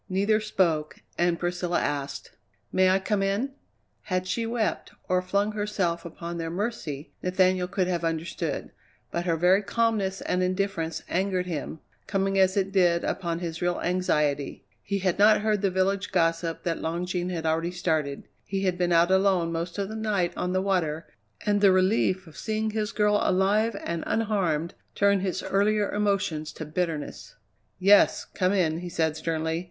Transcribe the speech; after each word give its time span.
Neither 0.09 0.39
spoke 0.41 1.03
and 1.15 1.37
Priscilla 1.37 1.79
asked: 1.79 2.31
"May 2.71 2.89
I 2.89 2.97
come 2.97 3.21
in?" 3.21 3.51
Had 4.05 4.25
she 4.25 4.47
wept, 4.47 4.93
or 5.07 5.21
flung 5.21 5.51
herself 5.51 6.05
upon 6.05 6.39
their 6.39 6.49
mercy, 6.49 7.11
Nathaniel 7.21 7.67
could 7.67 7.85
have 7.85 8.03
understood, 8.03 8.71
but 9.11 9.25
her 9.27 9.35
very 9.37 9.61
calmness 9.61 10.21
and 10.21 10.41
indifference 10.41 11.03
angered 11.07 11.45
him, 11.45 11.81
coming 12.07 12.39
as 12.39 12.57
it 12.57 12.71
did 12.71 13.03
upon 13.03 13.37
his 13.41 13.61
real 13.61 13.79
anxiety. 13.79 14.65
He 14.81 14.97
had 14.97 15.19
not 15.19 15.41
heard 15.41 15.61
the 15.61 15.69
village 15.69 16.11
gossip 16.11 16.63
that 16.63 16.81
Long 16.81 17.05
Jean 17.05 17.29
had 17.29 17.45
already 17.45 17.69
started. 17.69 18.23
He 18.43 18.63
had 18.63 18.79
been 18.79 18.91
out 18.91 19.11
alone 19.11 19.51
most 19.51 19.77
of 19.77 19.87
the 19.87 19.95
night 19.95 20.33
on 20.35 20.51
the 20.51 20.63
water, 20.63 21.05
and 21.45 21.61
the 21.61 21.71
relief 21.71 22.25
of 22.25 22.35
seeing 22.37 22.71
his 22.71 22.91
girl 22.91 23.19
alive 23.21 23.75
and 23.83 24.03
unharmed 24.07 24.73
turned 24.95 25.21
his 25.21 25.43
earlier 25.43 25.91
emotions 25.91 26.51
to 26.53 26.65
bitterness. 26.65 27.35
"Yes, 27.77 28.25
come 28.25 28.51
in," 28.51 28.79
he 28.79 28.89
said 28.89 29.15
sternly. 29.15 29.59